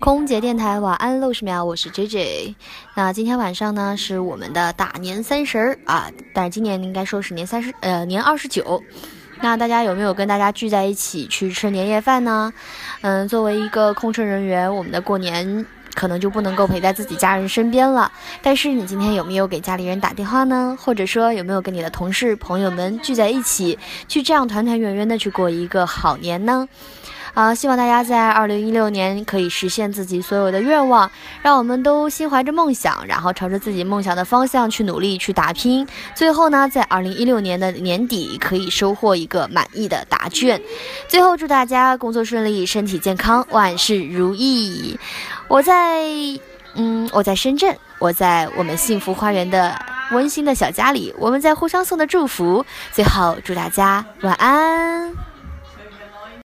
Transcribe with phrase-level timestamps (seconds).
[0.00, 2.54] 空姐电台晚安六十秒，我是 J J。
[2.94, 8.82] 那今天晚上呢是我们的大年三十儿啊，但是今年应该说是年三十，呃，年二十九。
[9.40, 12.52] 那大家有没有跟大家聚在一起去吃年夜饭呢？
[13.00, 18.10] 嗯，作为一个空乘人员，我们的过年可能就不能够陪在自己家人身边了。
[18.40, 20.76] 但是你今天有没有给家里人打电话呢？
[20.80, 23.76] 或者说有没有跟你的同事朋友们聚在一起，
[24.06, 26.68] 去这样团团圆圆的去过一个好年呢？
[27.38, 31.08] 啊，希望大家在二零一六年可以实现自己所有的愿望，
[31.40, 35.86] 让我们都心怀着梦想，然后朝着自己梦想的方向去努力去打拼。
[36.16, 40.60] 最后呢，在二零一六年的年底可以收获一个满意的答卷。
[41.06, 44.98] 最后祝大家工作顺利，身体健康，万事如意。
[45.46, 46.02] 我在，
[46.74, 52.66] 嗯，我在深圳，我在我们幸福花园的温馨的小家里，我们在互相送的祝福。
[52.90, 54.97] 最后祝大家晚安。